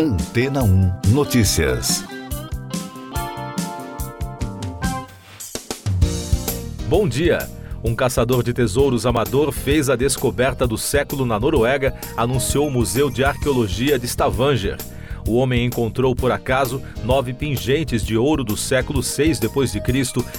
[0.00, 2.04] Antena 1 Notícias.
[6.88, 7.50] Bom dia.
[7.82, 13.10] Um caçador de tesouros amador fez a descoberta do século na Noruega, anunciou o Museu
[13.10, 14.76] de Arqueologia de Stavanger.
[15.26, 19.82] O homem encontrou por acaso nove pingentes de ouro do século VI d.C.,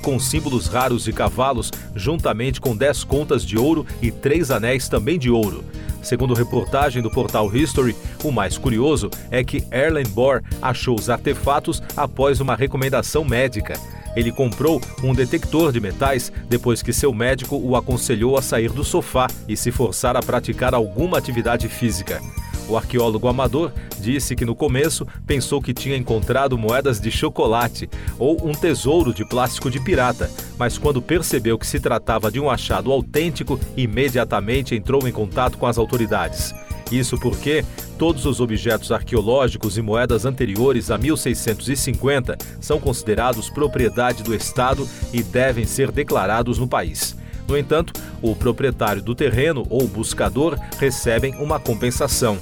[0.00, 5.18] com símbolos raros de cavalos, juntamente com dez contas de ouro e três anéis também
[5.18, 5.62] de ouro.
[6.02, 11.82] Segundo reportagem do portal History, o mais curioso é que Erlen Bohr achou os artefatos
[11.96, 13.74] após uma recomendação médica.
[14.14, 18.84] Ele comprou um detector de metais depois que seu médico o aconselhou a sair do
[18.84, 22.20] sofá e se forçar a praticar alguma atividade física.
[22.68, 27.88] O arqueólogo amador disse que no começo pensou que tinha encontrado moedas de chocolate
[28.18, 32.48] ou um tesouro de plástico de pirata, mas quando percebeu que se tratava de um
[32.48, 36.54] achado autêntico, imediatamente entrou em contato com as autoridades.
[36.90, 37.64] Isso porque
[37.98, 45.22] todos os objetos arqueológicos e moedas anteriores a 1650 são considerados propriedade do Estado e
[45.22, 47.16] devem ser declarados no país.
[47.48, 52.38] No entanto, o proprietário do terreno ou buscador recebem uma compensação.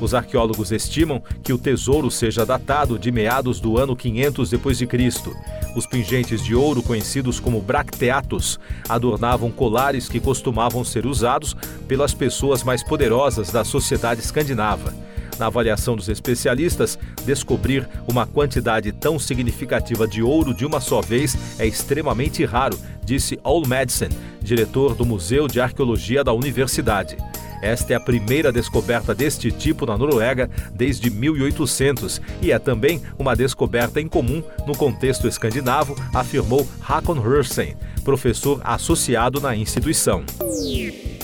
[0.00, 5.10] Os arqueólogos estimam que o tesouro seja datado de meados do ano 500 d.C.
[5.74, 11.56] Os pingentes de ouro, conhecidos como bracteatos, adornavam colares que costumavam ser usados
[11.88, 14.92] pelas pessoas mais poderosas da sociedade escandinava.
[15.38, 21.36] Na avaliação dos especialistas, descobrir uma quantidade tão significativa de ouro de uma só vez
[21.58, 24.08] é extremamente raro, disse Ol Madsen,
[24.40, 27.16] diretor do Museu de Arqueologia da Universidade.
[27.62, 33.34] Esta é a primeira descoberta deste tipo na Noruega desde 1800 e é também uma
[33.34, 40.22] descoberta incomum no contexto escandinavo, afirmou Hakon Hursen, professor associado na instituição.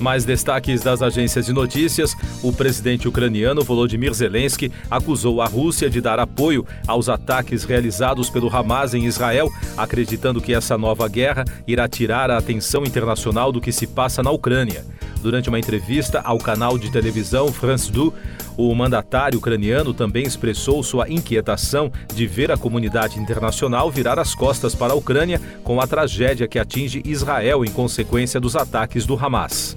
[0.00, 6.00] Mais destaques das agências de notícias: o presidente ucraniano Volodymyr Zelensky acusou a Rússia de
[6.00, 11.88] dar apoio aos ataques realizados pelo Hamas em Israel, acreditando que essa nova guerra irá
[11.88, 14.84] tirar a atenção internacional do que se passa na Ucrânia.
[15.22, 18.12] Durante uma entrevista ao canal de televisão France 2,
[18.58, 24.74] o mandatário ucraniano também expressou sua inquietação de ver a comunidade internacional virar as costas
[24.74, 29.74] para a Ucrânia com a tragédia que atinge Israel em consequência dos ataques do Hamas.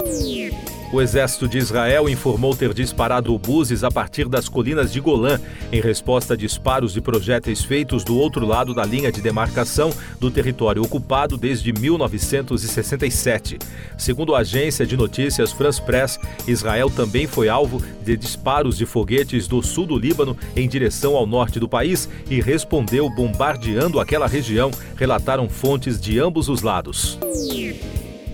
[0.92, 5.38] O exército de Israel informou ter disparado obuses a partir das colinas de Golã,
[5.70, 10.31] em resposta a disparos de projéteis feitos do outro lado da linha de demarcação do
[10.31, 13.59] território ocupado desde 1967.
[13.98, 16.18] Segundo a agência de notícias France Press,
[16.48, 21.28] Israel também foi alvo de disparos de foguetes do sul do Líbano em direção ao
[21.28, 27.19] norte do país e respondeu bombardeando aquela região, relataram fontes de ambos os lados.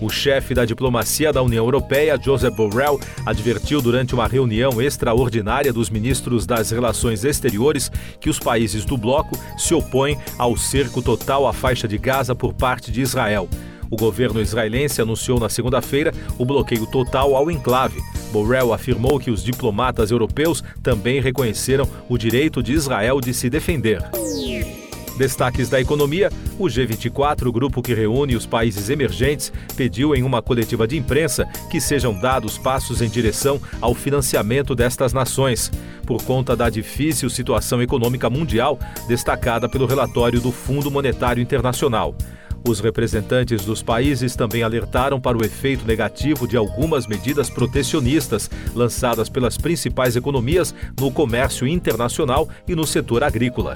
[0.04, 5.88] O chefe da diplomacia da União Europeia, Josep Borrell, advertiu durante uma reunião extraordinária dos
[5.88, 11.54] ministros das Relações Exteriores que os países do bloco se opõem ao cerco total à
[11.54, 13.48] faixa de Gaza por parte de Israel.
[13.90, 17.98] O governo israelense anunciou na segunda-feira o bloqueio total ao enclave.
[18.30, 24.02] Borrell afirmou que os diplomatas europeus também reconheceram o direito de Israel de se defender.
[25.16, 30.86] Destaques da economia: o G24, grupo que reúne os países emergentes, pediu em uma coletiva
[30.86, 35.70] de imprensa que sejam dados passos em direção ao financiamento destas nações,
[36.04, 42.14] por conta da difícil situação econômica mundial destacada pelo relatório do Fundo Monetário Internacional.
[42.66, 49.28] Os representantes dos países também alertaram para o efeito negativo de algumas medidas protecionistas lançadas
[49.28, 53.74] pelas principais economias no comércio internacional e no setor agrícola.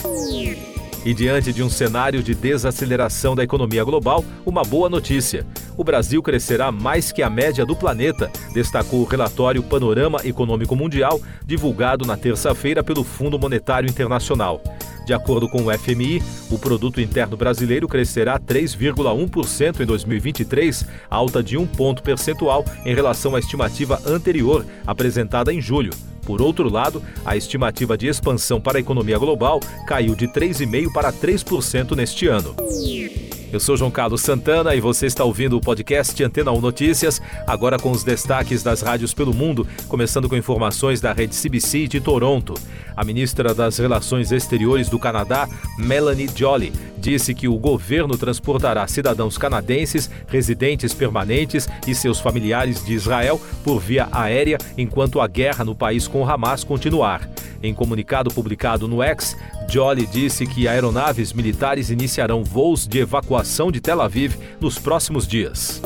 [1.04, 5.46] E diante de um cenário de desaceleração da economia global, uma boa notícia.
[5.76, 11.20] O Brasil crescerá mais que a média do planeta, destacou o relatório Panorama Econômico Mundial,
[11.46, 14.60] divulgado na terça-feira pelo Fundo Monetário Internacional.
[15.06, 21.56] De acordo com o FMI, o produto interno brasileiro crescerá 3,1% em 2023, alta de
[21.56, 25.92] um ponto percentual em relação à estimativa anterior, apresentada em julho.
[26.28, 31.10] Por outro lado, a estimativa de expansão para a economia global caiu de 3,5% para
[31.10, 32.54] 3% neste ano.
[33.50, 37.78] Eu sou João Carlos Santana e você está ouvindo o podcast Antena 1 Notícias, agora
[37.78, 42.52] com os destaques das rádios pelo mundo, começando com informações da rede CBC de Toronto.
[42.94, 45.48] A ministra das Relações Exteriores do Canadá,
[45.78, 52.92] Melanie Joly, disse que o governo transportará cidadãos canadenses, residentes permanentes e seus familiares de
[52.92, 57.26] Israel por via aérea enquanto a guerra no país com Hamas continuar.
[57.62, 59.36] Em comunicado publicado no X,
[59.68, 65.82] Jolly disse que aeronaves militares iniciarão voos de evacuação de Tel Aviv nos próximos dias.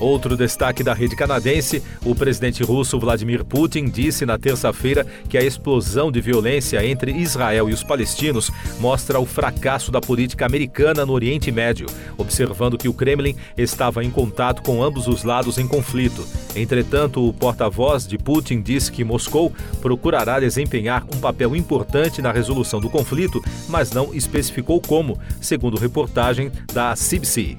[0.00, 5.44] Outro destaque da rede canadense: o presidente russo Vladimir Putin disse na terça-feira que a
[5.44, 8.50] explosão de violência entre Israel e os palestinos
[8.80, 11.86] mostra o fracasso da política americana no Oriente Médio,
[12.16, 16.26] observando que o Kremlin estava em contato com ambos os lados em conflito.
[16.56, 22.80] Entretanto, o porta-voz de Putin disse que Moscou procurará desempenhar um papel importante na resolução
[22.80, 27.58] do conflito, mas não especificou como, segundo reportagem da CBC.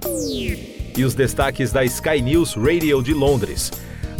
[1.02, 3.72] E os destaques da Sky News Radio de Londres.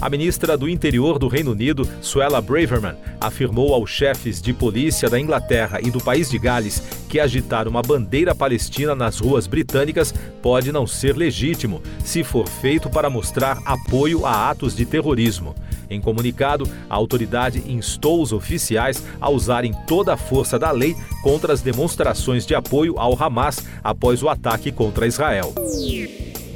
[0.02, 5.20] A ministra do Interior do Reino Unido, Suella Braverman, afirmou aos chefes de polícia da
[5.20, 10.12] Inglaterra e do país de Gales que agitar uma bandeira palestina nas ruas britânicas
[10.42, 15.54] pode não ser legítimo, se for feito para mostrar apoio a atos de terrorismo.
[15.88, 21.54] Em comunicado, a autoridade instou os oficiais a usarem toda a força da lei contra
[21.54, 25.54] as demonstrações de apoio ao Hamas após o ataque contra Israel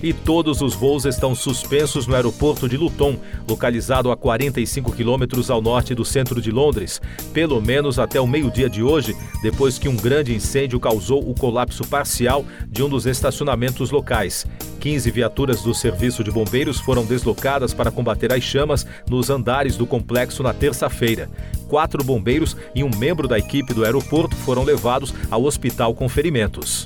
[0.02, 5.62] e todos os voos estão suspensos no aeroporto de Luton, localizado a 45 quilômetros ao
[5.62, 7.02] norte do centro de Londres,
[7.34, 11.86] pelo menos até o meio-dia de hoje, depois que um grande incêndio causou o colapso
[11.88, 14.46] parcial de um dos estacionamentos locais.
[14.80, 19.88] 15 viaturas do Serviço de Bombeiros foram deslocadas para combater as chamas nos andares do
[19.88, 21.28] complexo na terça-feira.
[21.68, 26.86] Quatro bombeiros e um membro da equipe do aeroporto foram levados ao hospital com ferimentos.